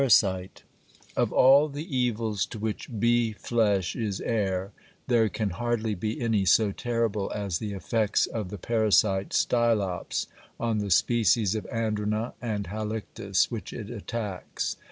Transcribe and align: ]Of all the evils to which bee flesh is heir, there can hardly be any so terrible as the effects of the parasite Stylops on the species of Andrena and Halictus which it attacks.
]Of 1.15 1.31
all 1.31 1.69
the 1.69 1.95
evils 1.95 2.47
to 2.47 2.57
which 2.57 2.89
bee 2.99 3.33
flesh 3.33 3.95
is 3.95 4.19
heir, 4.19 4.71
there 5.05 5.29
can 5.29 5.51
hardly 5.51 5.93
be 5.93 6.19
any 6.19 6.43
so 6.43 6.71
terrible 6.71 7.31
as 7.35 7.59
the 7.59 7.73
effects 7.73 8.25
of 8.25 8.49
the 8.49 8.57
parasite 8.57 9.29
Stylops 9.29 10.25
on 10.59 10.79
the 10.79 10.89
species 10.89 11.53
of 11.53 11.65
Andrena 11.69 12.33
and 12.41 12.65
Halictus 12.65 13.51
which 13.51 13.73
it 13.73 13.91
attacks. 13.91 14.75